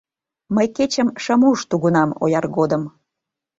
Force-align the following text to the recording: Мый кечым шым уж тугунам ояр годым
Мый 0.55 0.67
кечым 0.75 1.07
шым 1.23 1.41
уж 1.49 1.59
тугунам 1.69 2.09
ояр 2.23 2.45
годым 2.57 2.83